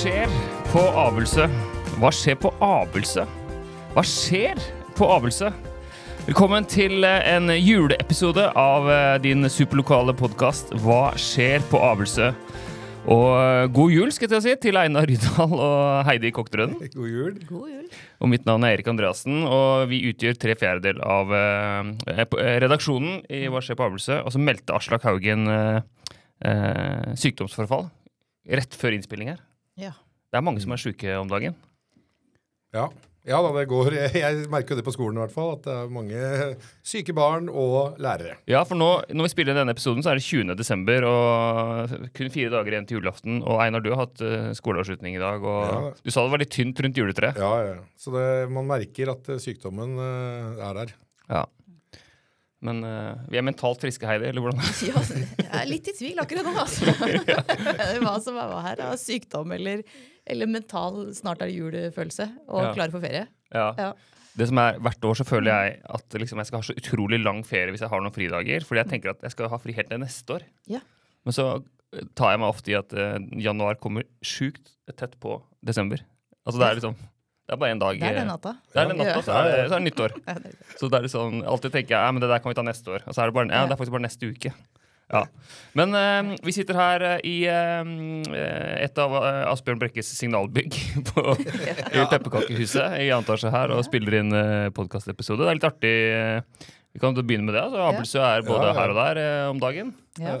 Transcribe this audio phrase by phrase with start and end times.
[0.00, 0.30] skjer
[0.70, 1.44] på Avelse?
[2.00, 3.26] Hva skjer på Avelse?
[3.92, 4.60] Hva skjer
[4.96, 5.50] på Avelse?
[6.24, 12.30] Velkommen til eh, en juleepisode av eh, din superlokale podkast Hva skjer på Avelse?
[13.12, 16.78] Og eh, god jul skal jeg si, til Einar Rydal og Heidi Kokterøden.
[16.96, 17.36] God jul.
[17.50, 18.00] God jul.
[18.24, 22.24] Og mitt navn er Erik Andreassen, og vi utgjør tre fjerdedel av eh,
[22.64, 24.22] redaksjonen i Hva skjer på Avelse.
[24.24, 25.84] Og så meldte Aslak Haugen eh,
[26.48, 27.90] eh, sykdomsforfall
[28.48, 29.44] rett før innspilling her.
[29.80, 29.94] Ja.
[30.30, 31.56] Det er mange som er sjuke om dagen.
[32.70, 32.84] Ja.
[33.26, 33.88] ja da, det går.
[33.96, 36.20] Jeg, jeg merker jo det på skolen i hvert fall, at det er mange
[36.86, 38.36] syke barn og lærere.
[38.50, 40.54] Ja, for nå, når vi spiller denne episoden, så er det 20.
[40.60, 43.40] desember, og kun fire dager igjen til julaften.
[43.42, 45.80] Og Einar, du har hatt eh, skoleavslutning i dag, og Ja.
[45.98, 47.40] du sa det var litt tynt rundt juletreet.
[47.42, 47.78] Ja, ja.
[47.98, 50.94] Så det, man merker at eh, sykdommen eh, er der.
[51.30, 51.44] Ja.
[52.66, 54.60] Men uh, vi er mentalt friske, Heidi, eller hvordan?
[54.90, 56.92] ja, jeg er litt i tvil akkurat nå, altså.
[58.04, 58.82] Hva som er hva her.
[58.90, 59.82] Av sykdom eller,
[60.28, 62.28] eller mental snart er det jul-følelse.
[62.52, 62.72] Og Ja.
[62.76, 63.26] klar for ferie.
[63.54, 63.70] Ja.
[63.80, 63.92] Ja.
[64.36, 67.18] Det som er Hvert år så føler jeg at liksom, jeg skal ha så utrolig
[67.22, 68.66] lang ferie hvis jeg har noen fridager.
[68.66, 70.44] Fordi jeg tenker at jeg skal ha fri helt til neste år.
[70.70, 70.82] Ja.
[71.26, 75.40] Men så eh, tar jeg meg ofte i at uh, januar kommer sjukt tett på
[75.64, 76.04] desember.
[76.44, 77.00] Altså det er liksom
[77.50, 77.96] Det er bare én dag.
[77.98, 78.52] Det er eh, den natta.
[78.70, 80.12] Det er den natta, så er det, så er det nyttår.
[80.78, 82.94] Så det er sånn, alltid tenker jeg ja, men det der kan vi ta neste
[82.94, 83.02] år.
[83.10, 84.54] Og så er det bare, ja, det er faktisk bare neste uke.
[85.10, 85.24] Ja.
[85.74, 90.78] Men eh, vi sitter her eh, i eh, et av eh, Asbjørn Brekkes signalbygg
[91.10, 91.24] på,
[91.98, 95.42] i Pepperkakehuset i antasje etasje her og spiller inn uh, podkastepisode.
[95.42, 95.96] Det er litt artig.
[96.14, 97.62] eh, vi kan begynne med det.
[97.62, 99.92] Altså, Abelsø er både her og der eh, om dagen.
[100.18, 100.38] Ja.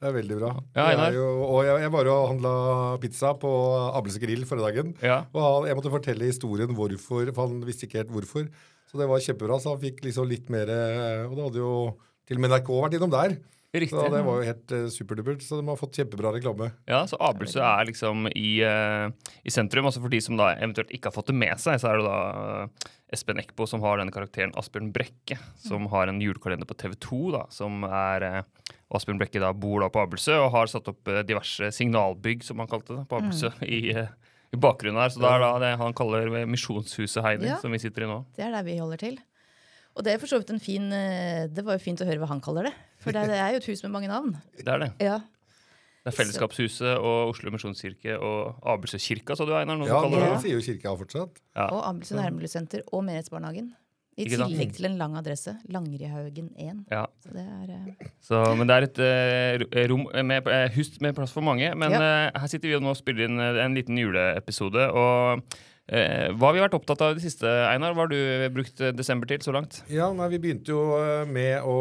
[0.00, 0.50] Det er veldig bra.
[0.78, 2.52] Ja, Jeg jo, og jeg, jeg var og handla
[3.02, 3.50] pizza på
[3.98, 4.94] Ables grill forrige dagen.
[5.04, 5.18] Ja.
[5.36, 8.46] Og jeg måtte fortelle historien hvorfor, for han visste ikke helt hvorfor.
[8.88, 9.58] Så det var kjempebra.
[9.60, 11.74] Så han fikk liksom litt mer eh, Og da hadde jo
[12.26, 13.36] til og med NRK vært innom der.
[13.70, 13.94] Riktig.
[13.94, 15.44] Så det var jo helt uh, superdupert.
[15.46, 16.72] Så de har fått kjempebra reklame.
[16.90, 19.12] Ja, så Abelsø er liksom i, uh,
[19.46, 19.86] i sentrum.
[19.86, 22.08] Altså for de som da eventuelt ikke har fått det med seg, så er det
[22.08, 22.18] da
[22.66, 26.98] uh, Espen Eckbo som har denne karakteren Asbjørn Brekke, som har en julekalender på TV
[26.98, 28.42] 2, da, som er uh,
[28.90, 32.58] Asbjørn Brekke da bor da på Abelsø og har satt opp eh, diverse signalbygg, som
[32.62, 34.10] han kalte det, på Abelsø i, eh,
[34.50, 35.12] i bakgrunnen her.
[35.14, 37.60] Så det er da det han kaller Misjonshuset Heidi, Ja.
[37.62, 38.24] som vi sitter i nå.
[38.34, 39.18] Det er der vi holder til.
[39.94, 42.22] Og det er for så vidt en fin eh, Det var jo fint å høre
[42.22, 42.74] hva han kaller det.
[43.00, 44.34] For det er, jo et hus med mange navn.
[44.58, 44.90] Det er det.
[45.00, 45.18] Ja.
[46.00, 49.76] Det er Fellesskapshuset og Oslo Misjonskirke og Abelsøkirka, sa du, Einar?
[49.76, 50.38] Noen Ja, det Ja.
[50.40, 51.40] sier jo kirka fortsatt.
[51.56, 51.68] Ja.
[51.68, 53.74] Og Abelsø Nærmiljøsenter og Menighetsbarnehagen.
[54.16, 54.52] I Ikke sant?
[54.52, 55.54] tillegg til en lang adresse.
[55.72, 56.84] Langrihaugen 1.
[56.90, 57.04] Ja.
[57.22, 58.06] Så det er uh...
[58.20, 58.98] Så, men det er et
[59.70, 61.70] uh, rom med, uh, hus med plass for mange.
[61.74, 64.90] Men eh, her sitter vi jo nå og spiller inn en liten juleepisode.
[64.92, 65.44] Og
[65.90, 67.96] hva har vi vært opptatt av i det siste, Einar?
[67.96, 69.80] Hva har du brukt eh, desember til så langt?
[69.90, 71.78] Ja, nei, Vi begynte jo eh, med å,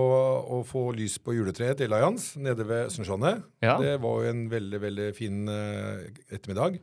[0.58, 3.44] å få lys på juletreet til Lions nede ved Sundskjånet.
[3.66, 3.78] Ja.
[3.82, 6.80] Det var jo en veldig veldig fin eh, ettermiddag.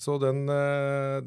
[0.00, 1.20] Så den eh,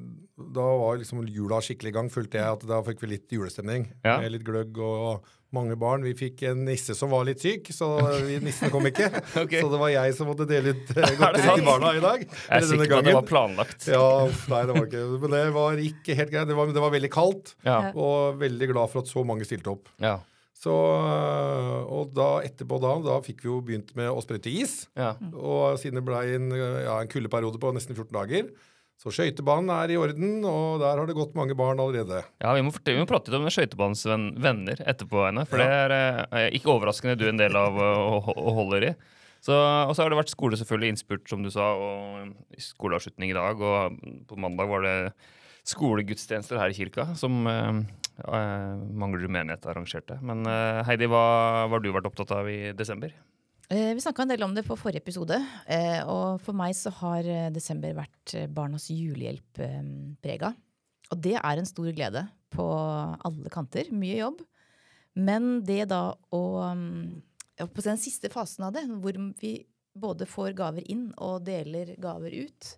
[0.55, 3.91] Da var liksom jula skikkelig i gang, følte jeg at da fikk vi litt julestemning.
[4.01, 4.17] Ja.
[4.23, 6.01] Med litt gløgg og mange barn.
[6.01, 7.91] Vi fikk en nisse som var litt syk, så
[8.25, 9.11] vi, nissen kom ikke.
[9.43, 9.61] okay.
[9.61, 12.25] Så det var jeg som måtte dele ut eh, det godteri til barna i dag.
[12.25, 13.87] Jeg er sikker på at det var planlagt.
[13.93, 14.09] Ja,
[14.49, 16.49] nei, det var ikke Men det var ikke helt greit.
[16.49, 17.55] Det var, det var veldig kaldt.
[17.67, 17.79] Ja.
[17.93, 19.93] Og veldig glad for at så mange stilte opp.
[20.01, 20.17] Ja.
[20.53, 24.83] Så, og da etterpå da, da fikk vi jo begynt med å sprøyte is.
[24.95, 25.13] ja.
[25.33, 28.51] Og siden det ble en, ja, en kuldeperiode på nesten 14 dager.
[29.01, 32.21] Så skøytebanen er i orden, og der har det gått mange barn allerede.
[32.39, 35.43] ja vi, må vi må prate litt om skøytebanens venn- venner etterpå, Aine.
[35.49, 35.65] For Ja.
[35.89, 38.95] det er eh, ikke overraskende du er en del av eh, og, og holder i.
[39.43, 42.31] Så, og så har det vært skole, selvfølgelig, innspurt, som du sa, og
[42.63, 43.59] skoleavslutning i dag.
[43.59, 43.97] Og
[44.29, 44.95] på mandag var det
[45.67, 47.83] skolegudstjenester her i kirka, som eh,
[48.27, 50.19] eh, Manglerud menighet arrangerte.
[50.25, 51.23] Men eh, Heidi, hva
[51.71, 53.13] har du vært opptatt av i desember?
[53.73, 55.37] Vi snakka en del om det på forrige episode.
[56.11, 57.25] Og for meg så har
[57.55, 59.79] desember vært Barnas julehjelp eh,
[60.21, 60.51] prega.
[61.09, 63.89] Og det er en stor glede på alle kanter.
[63.95, 64.43] Mye jobb.
[65.17, 66.43] Men det da å
[66.73, 69.55] mm, På den siste fasen av det, hvor vi
[69.93, 72.71] både får gaver inn og deler gaver ut,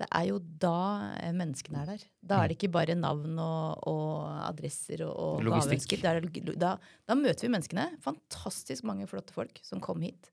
[0.00, 2.04] det er jo da eh, menneskene er der.
[2.24, 6.00] Da er det ikke bare navn og, og adresser og, og gaveønsker.
[6.04, 6.14] Da,
[6.56, 6.74] da,
[7.10, 7.90] da møter vi menneskene.
[8.04, 10.30] Fantastisk mange flotte folk som kom hit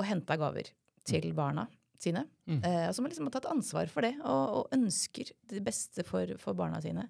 [0.00, 0.70] og henta gaver
[1.08, 1.66] til barna
[2.02, 2.26] sine.
[2.48, 2.60] Mm.
[2.66, 6.58] Eh, som liksom har tatt ansvar for det og, og ønsker det beste for, for
[6.58, 7.08] barna sine.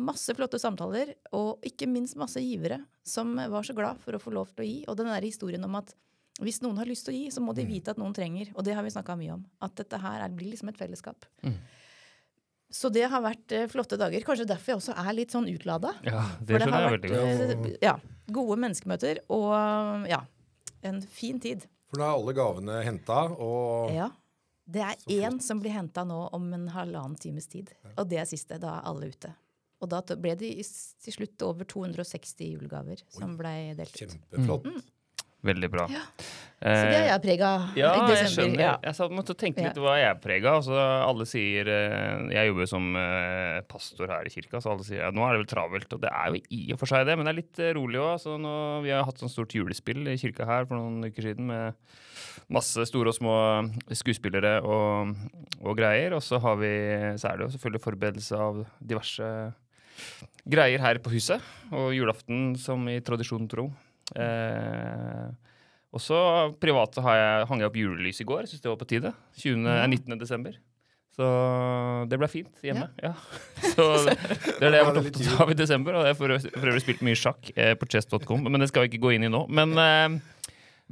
[0.00, 4.32] Masse flotte samtaler, og ikke minst masse givere som var så glad for å få
[4.32, 4.78] lov til å gi.
[4.88, 5.92] Og den der historien om at
[6.40, 8.52] hvis noen har lyst til å gi, så må de vite at noen trenger.
[8.56, 9.42] Og det har vi snakka mye om.
[9.60, 11.26] At dette her er, blir liksom et fellesskap.
[11.44, 11.58] Mm.
[12.72, 14.24] Så det har vært eh, flotte dager.
[14.24, 15.92] Kanskje derfor jeg også er litt sånn utlada.
[16.08, 17.68] Ja, det For det skjønner har jeg vært veldig godt.
[17.68, 17.94] eh, ja,
[18.32, 20.22] gode menneskemøter og ja,
[20.88, 21.66] en fin tid.
[21.92, 24.08] For nå er alle gavene henta, og Ja.
[24.72, 27.72] Det er én som blir henta nå om en halvannen times tid.
[27.98, 28.60] Og det er siste.
[28.62, 29.32] Da er alle ute.
[29.82, 30.52] Og da ble det
[31.02, 34.04] til slutt over 260 julegaver som ble delt ut.
[34.06, 34.68] Kjempeflott.
[34.70, 34.82] Mm.
[35.42, 35.88] Veldig bra.
[36.62, 38.60] Så det er jeg prega av Ja, jeg skjønner.
[38.62, 38.74] Ja.
[38.86, 39.70] Jeg måtte tenke Ja.
[39.72, 40.60] litt hva jeg er prega av.
[40.60, 45.08] Altså, alle sier eh, Jeg jobber som eh, pastor her i kirka, så alle sier
[45.08, 45.90] at nå er det vel travelt.
[45.96, 47.98] Og det er jo i og for seg det, men det er litt eh, rolig
[47.98, 48.28] òg.
[48.86, 51.74] Vi har hatt sånn stort julespill i kirka her for noen uker siden med
[52.52, 53.34] masse store og små
[53.90, 55.16] skuespillere og,
[55.66, 56.14] og greier.
[56.14, 56.70] Og så, har vi,
[57.18, 59.32] så er det jo selvfølgelig forberedelse av diverse
[60.46, 61.42] greier her på huset.
[61.74, 63.72] Og julaften som i tradisjon tro.
[64.14, 65.21] Eh,
[65.92, 66.18] og så
[66.60, 68.46] privat så har jeg, hang jeg opp julelys i går.
[68.48, 69.12] Syns det var på tide.
[69.42, 70.18] 20, eh, 19.
[70.20, 70.56] desember.
[71.12, 71.26] Så
[72.08, 72.86] det ble fint hjemme.
[73.02, 73.12] Ja.
[73.74, 75.98] Så det er det jeg har litt opptatt av i desember.
[75.98, 78.70] Og jeg har for øvrig for øvrig spilt mye sjakk eh, på chess.com, men det
[78.72, 79.44] skal vi ikke gå inn i nå.
[79.52, 80.31] Men, eh,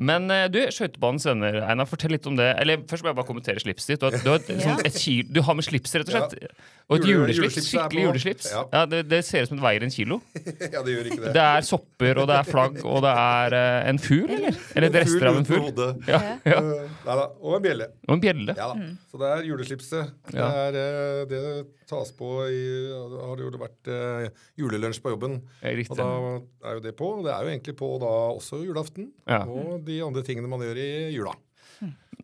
[0.01, 2.49] men eh, du, Skøytebanens venner, Einar, fortell litt om det.
[2.63, 4.01] Eller først må jeg bare kommentere slipset ditt.
[4.01, 4.61] Du har, du har, et, Ja.
[4.65, 6.55] sånn, et kilo, du har med slips, rett og slett.
[6.91, 7.39] Og et juleslips.
[7.39, 8.47] juleslips Skikkelig juleslips.
[8.51, 8.63] Ja.
[8.73, 10.19] Ja, det, det ser ut som det veier en kilo.
[10.75, 11.35] ja, det gjør ikke det.
[11.37, 14.57] Det er sopper, og det er flagg, og det er uh, en fugl, eller?
[14.81, 15.85] Eller rester av en fugl.
[16.09, 16.63] Ja, ja.
[16.65, 17.91] Uh, Neida, Og en bjelle.
[18.09, 18.57] Og en bjelle.
[18.59, 18.89] Ja da.
[19.11, 20.11] Så det er juleslipset.
[20.31, 21.41] Det er eh, det
[21.91, 22.61] tas på i
[23.11, 25.41] Det har jo vært uh, julelunsj på jobben.
[25.65, 25.97] Riktig.
[25.97, 27.09] Og da er jo det på.
[27.27, 29.11] Det er jo egentlig på da også julaften.
[29.27, 29.43] Ja.
[29.51, 31.37] Og de andre tingene man gjør i jula.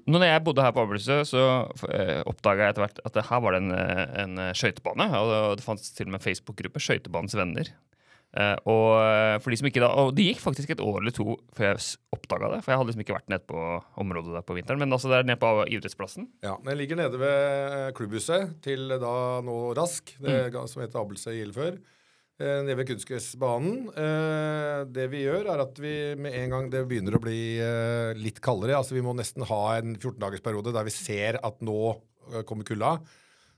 [0.07, 3.57] Når jeg bodde her på Abelsø, så uh, oppdaga jeg etter hvert at her var
[3.57, 5.09] det en, eh, en eh, skøytebane.
[5.19, 7.73] Og det, fantes til og med en Facebook-gruppe, Skøytebanens venner.
[8.37, 11.15] Eh, og eh, for de som ikke da, og det gikk faktisk et år eller
[11.17, 12.61] to før jeg oppdaga det.
[12.63, 13.65] For jeg hadde liksom ikke vært nede på
[14.03, 14.83] området der på vinteren.
[14.83, 16.31] Men altså det er nede på idrettsplassen.
[16.45, 19.17] Ja, Den ligger nede ved klubbhuset til da
[19.47, 21.81] nå Rask, det som heter Abelsø Gildfør.
[21.81, 21.93] Eh,
[22.41, 23.87] nede ved kunstgressbanen.
[23.97, 28.17] Eh, det vi gjør, er at vi med en gang det begynner å bli eh,
[28.19, 32.43] litt kaldere altså Vi må nesten ha en 14-dagersperiode der vi ser at nå eh,
[32.49, 32.99] kommer kulda.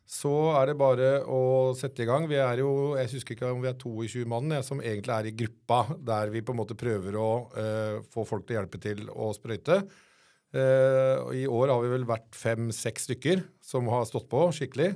[0.08, 2.24] Så er det bare å sette i gang.
[2.30, 5.28] Vi er jo, Jeg husker ikke om vi er 22 mann jeg, som egentlig er
[5.28, 7.30] i gruppa, der vi på en måte prøver å
[7.60, 9.82] eh, få folk til å hjelpe til å sprøyte.
[10.56, 14.94] Eh, I år har vi vel vært fem-seks stykker som har stått på skikkelig.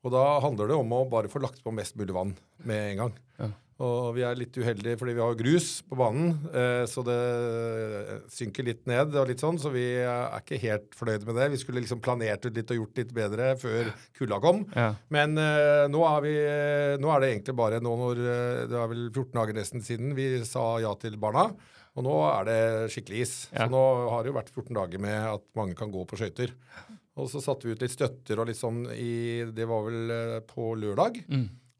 [0.00, 2.32] Og da handler det om å bare få lagt på mest mulig vann
[2.64, 3.18] med en gang.
[3.80, 7.16] Og vi er litt uheldige fordi vi har grus på banen, eh, så det
[8.32, 11.46] synker litt ned og litt sånn, så vi er ikke helt fornøyd med det.
[11.54, 13.88] Vi skulle liksom planert ut litt og gjort litt bedre før
[14.18, 14.66] kulda kom.
[14.76, 14.90] Ja.
[15.08, 16.36] Men eh, nå, er vi,
[17.00, 20.12] nå er det egentlig bare nå når eh, Det er vel 14 dager nesten siden
[20.18, 21.48] vi sa ja til barna.
[21.96, 22.60] Og nå er det
[22.92, 23.34] skikkelig is.
[23.54, 23.64] Ja.
[23.64, 26.52] Så nå har det jo vært 14 dager med at mange kan gå på skøyter.
[27.20, 30.38] Og så satte vi ut litt støtter og litt sånn i Det var vel eh,
[30.48, 31.20] på lørdag.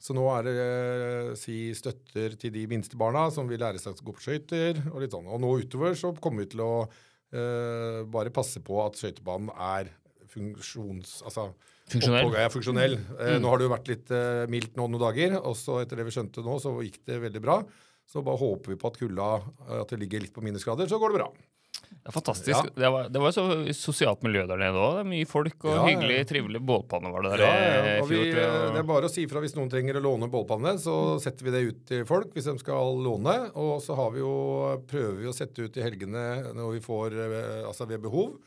[0.01, 3.99] Så nå er det eh, si støtter til de minste barna som vil lære seg
[3.99, 4.79] å gå på skøyter.
[4.95, 5.27] Og litt sånn.
[5.29, 9.91] Og nå utover så kommer vi til å eh, bare passe på at skøytebanen er
[10.31, 11.21] funksjons...
[11.27, 11.51] Altså,
[11.91, 12.29] Funksjonell.
[12.29, 12.93] oppå- Ja, funksjonell.
[13.19, 15.99] Eh, nå har det jo vært litt eh, mildt nå noen dager, og så etter
[15.99, 17.57] det vi skjønte nå, så gikk det veldig bra.
[18.11, 19.27] Så bare håper vi på at kulda
[19.83, 21.29] at det ligger litt på minusgrader, så går det bra.
[21.91, 22.55] Det er fantastisk.
[22.55, 22.63] Ja.
[22.75, 23.43] Det, var, det var så
[23.77, 25.01] sosialt miljø der nede òg.
[25.11, 26.63] Mye folk og Ja, hyggelig, trivelig.
[26.65, 29.69] Bålpanne var det der Ja, og vi, det er bare å si ifra hvis noen
[29.73, 33.37] trenger å låne bålpanne, så setter vi det ut til folk hvis de skal låne.
[33.61, 34.33] Og så har vi jo,
[34.89, 36.25] prøver vi å sette ut i helgene
[36.57, 38.39] når vi får, eh, altså ved behov.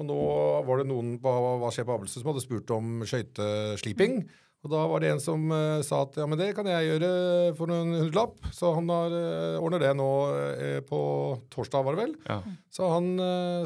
[0.00, 0.20] Og nå
[0.66, 4.22] var det noen på Hva skjer på Abelsen som hadde spurt om skøytesliping.
[4.60, 7.10] Og da var det en som uh, sa at ja, men det kan jeg gjøre
[7.56, 8.34] for noen hundrelapp.
[8.52, 11.00] Så han har, uh, ordner det nå uh, på
[11.52, 12.12] torsdag, var det vel.
[12.28, 12.42] Ja.
[12.70, 13.08] Så han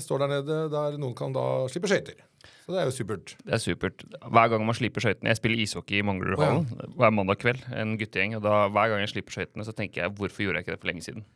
[0.01, 2.23] står der nede der noen kan da slippe skøyter.
[2.65, 3.35] Så det er jo supert.
[3.45, 4.05] Det er supert.
[4.23, 7.61] Hver gang man slipper skøytene Jeg spiller ishockey i Manglerudhallen hver mandag kveld.
[7.77, 8.39] En guttegjeng.
[8.39, 10.81] Og da, hver gang jeg slipper skøytene, så tenker jeg hvorfor gjorde jeg ikke det
[10.81, 11.27] for lenge siden?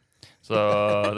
[0.49, 0.55] Så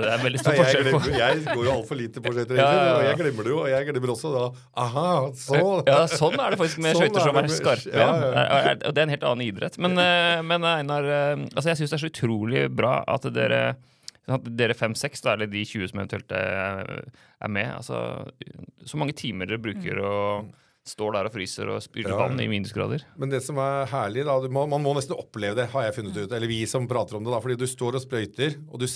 [0.00, 2.94] det er veldig stor forskjell på jeg går jo altfor lite på skøyter, Ja, ja,
[2.96, 3.58] og jeg glemmer det jo.
[3.62, 4.46] Og jeg glemmer også da
[4.82, 5.04] Aha,
[5.38, 7.92] så Ja, sånn er det faktisk med Sånn skøyter som er med- skarpe.
[7.94, 8.74] ja.
[8.88, 9.78] Og det er en helt annen idrett.
[9.78, 13.76] Men, eh, men Einar, eh, altså jeg syns det er så utrolig bra at dere
[14.30, 17.02] at dere fem-seks, eller de 20 som eventuelt er,
[17.48, 18.28] med altså,
[18.86, 20.50] Så mange timer dere bruker og
[20.88, 23.04] står der og fryser og spyler Ja, vann i minusgrader.
[23.20, 26.16] Men det som er herlig, da må, Man må nesten oppleve det, har jeg funnet
[26.16, 26.32] ut.
[26.32, 27.32] Eller vi som prater om det.
[27.34, 28.86] da, Fordi du står og sprøyter, og du,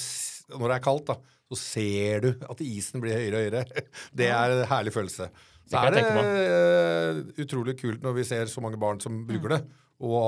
[0.57, 1.19] når det er kaldt, da,
[1.53, 3.85] så ser du at isen blir høyere og høyere.
[4.19, 5.29] Det er en herlig følelse.
[5.64, 9.61] Så er det eh, utrolig kult når vi ser så mange barn som bruker det.
[10.05, 10.19] Og,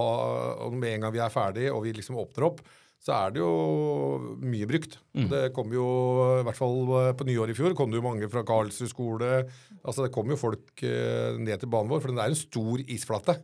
[0.65, 2.63] og med en gang vi er ferdig og vi liksom åpner opp,
[3.07, 4.99] så er det jo mye brukt.
[5.15, 5.29] Mm.
[5.31, 5.87] Det kom jo,
[6.41, 6.81] i hvert fall
[7.15, 9.33] på nyåret i fjor, kom det jo mange fra Karlsrud skole.
[9.87, 12.83] Altså Det kom jo folk eh, ned til banen vår, for den er en stor
[12.83, 13.39] isflate.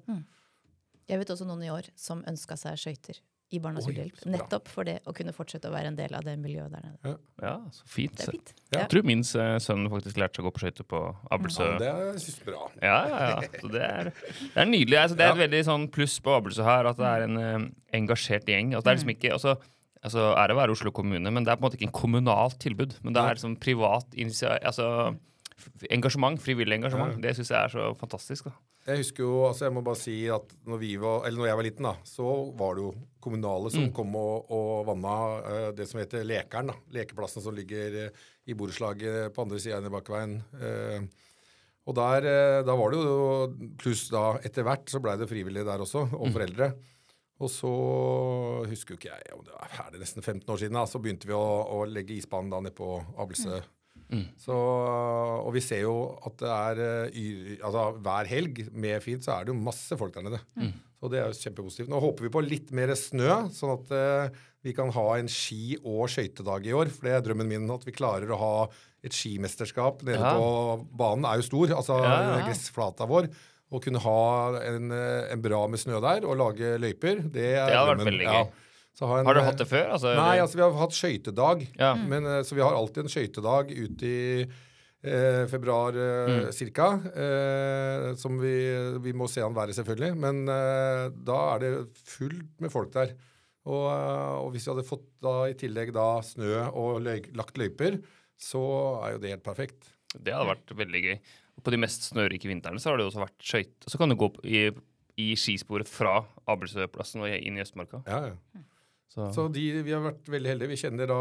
[1.07, 4.21] Jeg vet også noen i år som ønska seg skøyter i Barnas Julehjelp.
[4.33, 7.13] Nettopp for det å kunne fortsette å være en del av det miljøet der nede.
[7.43, 8.17] Ja, så fint.
[8.17, 8.53] Det er fint.
[8.71, 8.79] Ja.
[8.79, 11.03] Jeg tror min eh, sønn faktisk lærte seg å gå på skøyter på
[11.37, 11.67] Abelsø.
[11.77, 12.71] Ja, det synes jeg bra.
[12.81, 13.51] Ja, ja, ja.
[13.61, 14.99] Så det, er, det er nydelig.
[15.03, 17.69] Altså, det er et veldig sånn pluss på Abelsø her at det er en eh,
[18.01, 18.73] engasjert gjeng.
[18.73, 19.57] Altså, det er liksom ikke, altså,
[20.01, 21.97] altså, er det å være Oslo kommune, men det er på en måte ikke en
[22.01, 22.97] kommunalt tilbud.
[23.05, 24.89] Men det er liksom privat altså,
[25.93, 27.21] engasjement, frivillig engasjement.
[27.21, 28.49] Det syns jeg er så fantastisk.
[28.49, 28.57] da.
[28.83, 31.59] Jeg husker jo, altså jeg må bare si at når, vi var, eller når jeg
[31.61, 33.93] var liten, da, så var det jo kommunale som Mm.
[33.95, 35.13] kom og, og vanna
[35.47, 36.73] uh, det som heter Lekeren.
[36.73, 40.35] da, Lekeplassen som ligger uh, i borettslaget på andre sida av Bakkeveien.
[40.59, 41.07] Uh,
[41.87, 45.65] og der, eh, da var det jo Pluss da etter hvert så blei det frivillig
[45.67, 46.33] der også, og Mm.
[46.37, 46.69] foreldre.
[47.43, 47.71] Og så
[48.71, 51.35] husker jo ikke jeg om det er, nesten 15 år siden, da, så begynte vi
[51.35, 51.43] å,
[51.75, 53.01] å legge isbanen da nede på
[54.13, 54.39] Ablesø.
[54.45, 54.57] Så,
[55.47, 55.95] og vi ser jo
[56.27, 60.15] at det er eh, altså, Hver helg med fint så er det jo masse folk
[60.15, 60.41] der nede.
[61.03, 61.89] Så det er jo kjempepositivt.
[61.91, 65.81] Nå håper vi på litt mer snø, sånn at uh, vi kan ha en ski-
[65.83, 66.93] og skøytedag i år.
[66.95, 68.53] For det er drømmen min at vi klarer å ha
[69.03, 70.37] et skimesterskap nede Ja.
[70.39, 73.27] på Banen er jo stor, altså Ja, ja, gressflata vår.
[73.73, 74.21] Å kunne ha
[74.69, 77.99] en, eh, en bra med snø der og lage løyper, det er Det hadde vært
[77.99, 78.13] drømmen.
[78.13, 78.53] veldig gøy.
[78.95, 79.87] Så ha en, Har du hatt det før?
[79.95, 81.63] Altså, Nei, altså vi har hatt skøytedag.
[81.81, 81.95] Ja.
[81.97, 84.43] Men, eh, så vi har alltid en skøytedag ute i
[85.03, 86.53] eh, februar eh, Mm.
[86.53, 86.89] cirka.
[87.17, 88.53] Eh, som vi,
[89.03, 90.13] vi må se an været, selvfølgelig.
[90.21, 91.73] Men eh, da er det
[92.05, 93.15] fullt med folk der.
[93.65, 97.57] Og, eh, og hvis vi hadde fått da i tillegg da snø og løy, lagt
[97.61, 98.01] løyper,
[98.43, 98.63] så
[99.07, 99.89] er jo det helt perfekt.
[100.19, 101.17] Det hadde vært veldig gøy.
[101.63, 103.89] På de mest snørike vintrene så har det også vært skøyte.
[103.89, 104.67] Så kan du gå i,
[105.21, 106.19] i skisporet fra
[106.51, 108.03] Abelsøplassen og inn i Østmarka.
[108.09, 108.63] Ja, ja.
[109.13, 110.73] Så, Så de, vi har vært veldig heldige.
[110.73, 111.19] Vi kjenner da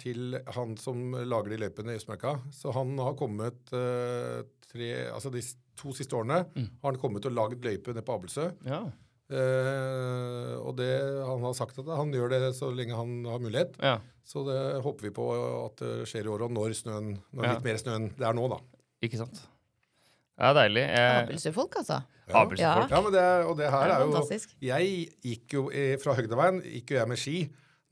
[0.00, 2.32] til han som lager de løypene i Østmarka.
[2.50, 5.42] Så han har kommet uh, tre, altså de
[5.78, 8.50] to siste årene har han kommet og lagd løype nede på Abelsø.
[8.66, 8.82] ja.
[9.32, 10.90] Uh, og det,
[11.24, 13.78] han har sagt at han gjør det så lenge han har mulighet.
[13.80, 13.98] ja.
[14.22, 17.54] Så det håper vi på at det skjer i år, og når snøen, når Ja.
[17.56, 18.58] litt mer snøen det er nå, da.
[19.02, 19.40] Ikke sant?
[20.40, 20.82] Ja, deilig.
[20.88, 22.00] Eh, Abelsøfolk, altså.
[22.32, 22.90] Abelsøfolk.
[22.90, 24.54] Ja, men det, og det her Det er er jo fantastisk.
[24.64, 27.38] Jeg gikk jo eh, fra Høgdaveien gikk jo jeg med ski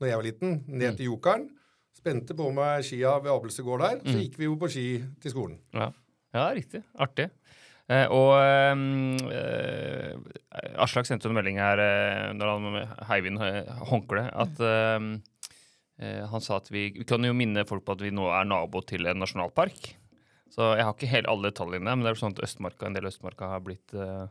[0.01, 1.49] når jeg var liten, ned til Jokeren.
[1.93, 3.99] Spente på meg skia ved Abelsøgård der.
[4.01, 4.85] Så gikk vi jo på ski
[5.21, 5.59] til skolen.
[5.77, 5.91] Ja.
[6.33, 6.81] ja, riktig.
[6.97, 7.27] Artig.
[7.91, 10.15] Eh, og eh,
[10.81, 15.07] Aslak sendte en melding her eh, når han heiv inn eh, håndkleet, at eh,
[16.01, 18.47] eh, han sa at vi, vi kan jo minne folk på at vi nå er
[18.47, 19.91] nabo til en nasjonalpark.
[20.51, 23.07] Så jeg har ikke helt alle detaljene, men det er sånn at Østmarka, en del
[23.07, 24.25] Østmarka har blitt eh,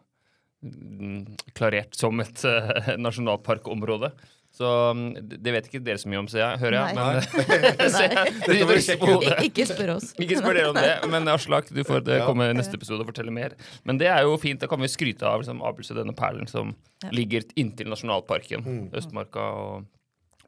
[0.63, 1.23] mm,
[1.57, 4.11] klarert som et uh, nasjonalparkområde.
[4.53, 4.67] Så
[4.99, 5.05] mm,
[5.41, 6.97] det vet ikke dere så mye om, så jeg, hører jeg.
[6.99, 7.05] Nei.
[7.15, 9.31] Men, hodet.
[9.31, 10.11] Ik- Ikke spør oss.
[10.21, 12.27] Ikke spør dere om det, men Aslak, du får det Ja.
[12.27, 13.55] komme i neste episode og fortelle mer.
[13.87, 14.61] Men det er jo fint.
[14.61, 16.75] Da kan vi skryte av liksom, Abelsø, denne perlen som
[17.05, 17.13] Ja.
[17.15, 19.87] ligger inntil nasjonalparken, Østmarka, og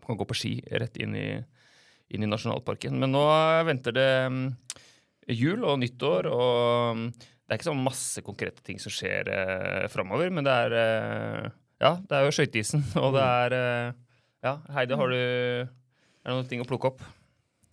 [0.04, 1.28] kan gå på ski rett inn i,
[2.12, 2.98] inn i nasjonalparken.
[2.98, 3.22] Men nå
[3.70, 4.48] venter det mm,
[5.30, 9.88] jul og nyttår, og mm, det er ikke sånn masse konkrete ting som skjer eh,
[9.92, 11.50] framover, men det er eh,
[11.82, 13.98] Ja, det er jo skøyteisen, og det er eh,
[14.46, 17.04] Ja, Heidi, har du Er det noen ting å plukke opp?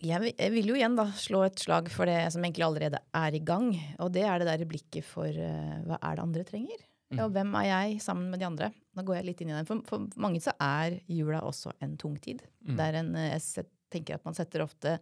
[0.00, 3.02] Jeg vil, jeg vil jo igjen da slå et slag for det som egentlig allerede
[3.12, 3.66] er i gang.
[4.00, 6.86] Og det er det der blikket for uh, hva er det andre trenger?
[7.18, 8.70] Og hvem er jeg sammen med de andre?
[8.94, 9.66] Nå går jeg litt inn i den.
[9.66, 12.44] For, for mange så er jula også en tung tid.
[12.62, 14.98] Det er en, eh, jeg tenker at man setter ofte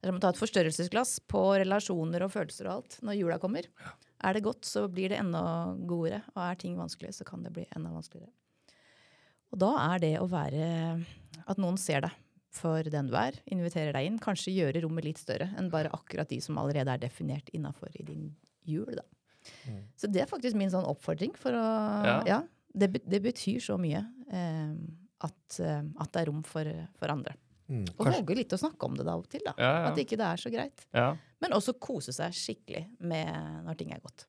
[0.00, 3.68] Det må ta et forstørrelsesglass på relasjoner og følelser og alt når jula kommer.
[4.24, 5.42] Er det godt, så blir det enda
[5.88, 6.22] godere.
[6.34, 8.32] Og er ting vanskelig, så kan det bli enda vanskeligere.
[9.52, 10.66] Og da er det å være
[11.50, 12.16] At noen ser deg
[12.54, 16.28] for den du er, inviterer deg inn, kanskje gjøre rommet litt større enn bare akkurat
[16.30, 18.24] de som allerede er definert innafor i din
[18.66, 18.90] jul.
[18.98, 19.04] Da.
[19.94, 21.62] Så det er faktisk min sånn oppfordring for å
[22.06, 22.16] Ja.
[22.26, 22.40] Ja.
[22.74, 24.02] det, det betyr så mye
[24.34, 24.74] eh,
[25.22, 26.66] at, eh, at det er rom for,
[26.98, 27.36] for andre.
[27.70, 27.84] Mm.
[27.96, 29.42] Og våge litt å snakke om det da og til.
[29.46, 29.54] da.
[29.56, 29.88] Ja, ja.
[29.92, 30.82] At ikke det er så greit.
[30.96, 31.12] Ja.
[31.40, 33.30] Men også kose seg skikkelig med
[33.66, 34.26] når ting er godt.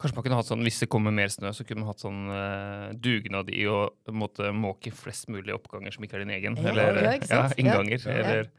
[0.00, 2.22] Kanskje man kunne hatt sånn, Hvis det kommer mer snø, så kunne man hatt sånn
[2.32, 3.82] uh, dugnad i å
[4.16, 6.56] måte, måke flest mulig oppganger som ikke er din egen.
[6.56, 7.52] Ja, eller ja, ikke sant?
[7.54, 7.60] Ja.
[7.60, 8.00] innganger.
[8.06, 8.16] Ja.
[8.22, 8.50] Eller,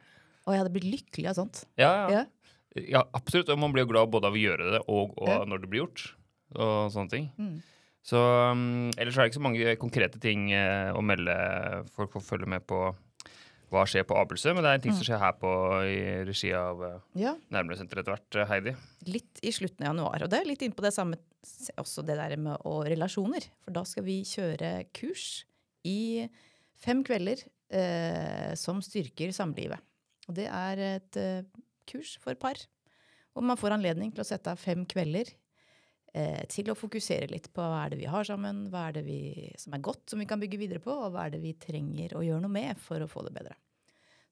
[0.45, 1.63] Og jeg hadde blitt lykkelig av sånt.
[1.81, 2.21] ja, ja.
[2.21, 2.85] Ja.
[2.99, 3.49] ja, absolutt.
[3.49, 5.41] Og man blir jo glad både av å gjøre det og, og Ja.
[5.49, 6.05] når det blir gjort.
[6.55, 7.27] Og sånne ting.
[7.41, 7.57] Mm.
[8.05, 8.17] Så
[8.51, 11.35] um, Ellers er det ikke så mange konkrete ting uh, å melde.
[11.97, 12.83] Folk får følge med på
[13.71, 14.97] hva skjer på Abelsø, men det er en ting Mm.
[14.99, 15.51] som skjer her på
[15.87, 18.73] i regi av uh, Ja, Nærmere-senteret etter hvert, eh, Heidi.
[19.07, 20.23] litt i slutten av januar.
[20.25, 21.15] Og det er litt inn på det samme,
[21.79, 23.47] også det der med og relasjoner.
[23.63, 25.45] For da skal vi kjøre kurs
[25.87, 26.27] i
[26.83, 27.39] fem kvelder
[27.71, 29.79] eh, som styrker samlivet.
[30.27, 31.43] Og det er et eh,
[31.87, 32.59] kurs for par.
[33.35, 35.31] Og man får anledning til å sette av fem kvelder
[36.17, 39.05] eh, til å fokusere litt på hva er det vi har sammen, hva er det
[39.07, 39.19] vi,
[39.59, 42.17] som er godt, som vi kan bygge videre på, og hva er det vi trenger
[42.17, 43.57] å gjøre noe med for å få det bedre.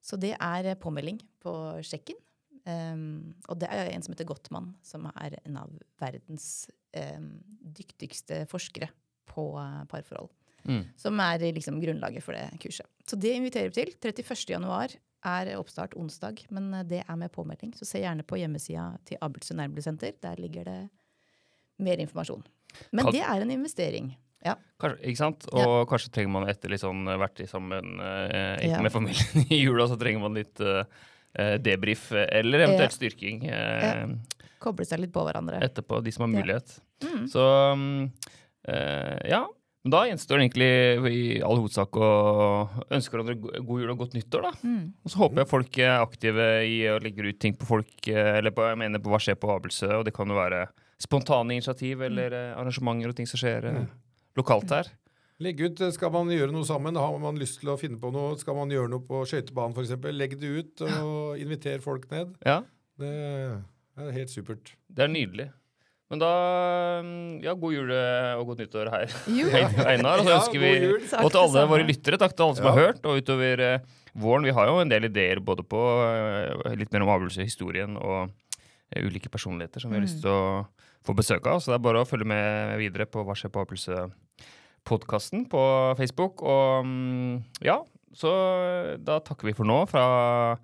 [0.01, 1.53] Så det er eh, påmelding på
[1.85, 2.19] sjekken.
[2.69, 5.71] Um, og det er en som heter Gottmann, som er en av
[6.01, 7.31] verdens um,
[7.77, 8.91] dyktigste forskere
[9.29, 10.29] på uh, parforhold.
[10.67, 10.83] Mm.
[10.99, 12.85] Som er liksom grunnlaget for det kurset.
[13.07, 13.93] Så det inviterer vi til.
[14.03, 14.43] 31.
[14.51, 14.93] januar
[15.25, 17.73] er oppstart onsdag, men det er med påmelding.
[17.79, 20.19] Så se gjerne på hjemmesida til Abelsund Nærmiljøsenter.
[20.21, 20.79] Der ligger det
[21.79, 22.43] mer informasjon.
[22.91, 23.15] Men Kall...
[23.15, 24.11] det er en investering.
[24.45, 24.53] Ja.
[24.79, 25.45] Kanskje, ikke sant?
[25.51, 28.81] Og kanskje trenger man etter litt sånn vært sammen, eh, Ja.
[28.81, 30.83] med familien i jula, så trenger man litt eh,
[31.35, 34.05] eh, debrief eh, eller eventuelt styrking eh,
[34.59, 35.59] Koble seg litt på hverandre.
[35.63, 36.39] etterpå, de som har Ja.
[36.43, 36.79] mulighet.
[37.03, 37.27] Mm.
[37.31, 37.43] Så
[38.67, 39.45] eh, ja.
[39.83, 42.07] Men da gjenstår det egentlig i all hovedsak å
[42.91, 44.51] ønske hverandre god jul og godt nyttår, da.
[44.67, 44.89] Mm.
[45.05, 48.37] Og så håper jeg folk er aktive i å legge ut ting på folk, eh,
[48.41, 50.65] eller på, jeg mener på hva skjer på Abelsø, og det kan jo være
[50.99, 53.83] spontane initiativ eller eh, arrangementer og ting som skjer eh,
[54.39, 54.89] lokalt her.
[55.39, 56.97] Legg ut, eh, Skal man gjøre noe sammen?
[56.99, 58.33] Har man lyst til å finne på noe?
[58.41, 59.95] Skal man gjøre noe på skøytebanen f.eks.?
[60.11, 62.35] Legg det ut og inviter folk ned.
[62.45, 62.61] Ja,
[62.99, 64.73] Det er helt supert.
[64.91, 65.47] det er nydelig.
[66.09, 66.29] Men da
[67.05, 69.11] mm, Ja, god jul og godt nyttår her.
[69.93, 70.19] Einar.
[70.19, 70.99] Og så ønsker vi jul.
[71.21, 72.17] Og til alle våre lyttere.
[72.19, 72.71] Takk til alle som Ja.
[72.73, 73.01] har hørt.
[73.05, 73.63] Og utover
[74.19, 74.43] våren.
[74.49, 75.79] Vi har jo en del ideer både på
[76.75, 78.33] litt mer om avgjørelseshistorien og
[78.97, 80.07] ulike personligheter som vi har Mm.
[80.09, 80.65] lyst til å
[81.05, 81.59] få besøk av.
[81.61, 85.61] Så det er bare å følge med videre på Hva skjer på Avgjørelse-podkasten på
[85.97, 86.41] Facebook.
[86.41, 87.79] Og mm, ja,
[88.13, 88.29] så
[89.03, 90.57] da takker vi for nå fra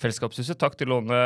[0.00, 0.56] Fellesskapshuset.
[0.58, 1.16] Takk til Låne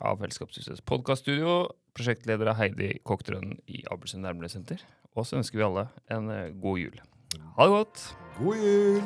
[0.00, 1.68] av Fellesskapshusets podkaststudio.
[1.96, 4.80] Prosjektleder er Heidi Koktrøn i Abelsund Nærmiljøsenter.
[5.16, 7.00] Og så ønsker vi alle en eh, god jul.
[7.56, 8.16] Ha det godt!
[8.38, 9.02] God jul!